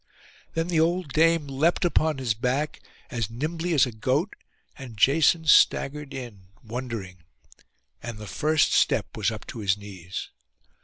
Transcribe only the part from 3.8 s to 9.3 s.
a goat; and Jason staggered in, wondering; and the first step was